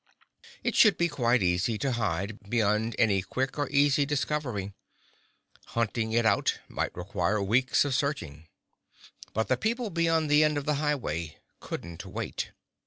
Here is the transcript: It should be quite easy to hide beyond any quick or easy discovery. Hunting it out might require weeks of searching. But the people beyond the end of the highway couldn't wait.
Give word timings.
It 0.63 0.73
should 0.75 0.97
be 0.97 1.07
quite 1.07 1.43
easy 1.43 1.77
to 1.77 1.91
hide 1.91 2.49
beyond 2.49 2.95
any 2.97 3.21
quick 3.21 3.59
or 3.59 3.69
easy 3.69 4.03
discovery. 4.03 4.73
Hunting 5.77 6.11
it 6.11 6.25
out 6.25 6.57
might 6.67 6.95
require 6.97 7.39
weeks 7.39 7.85
of 7.85 7.93
searching. 7.93 8.47
But 9.35 9.47
the 9.47 9.57
people 9.57 9.91
beyond 9.91 10.27
the 10.31 10.43
end 10.43 10.57
of 10.57 10.65
the 10.65 10.77
highway 10.81 11.37
couldn't 11.59 12.03
wait. 12.03 12.49